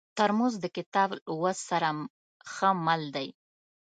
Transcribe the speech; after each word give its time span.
ترموز 0.17 0.53
د 0.63 0.65
کتاب 0.77 1.09
لوست 1.27 1.61
سره 1.69 1.89
ښه 2.53 2.69
مل 2.85 3.01
دی. 3.15 3.27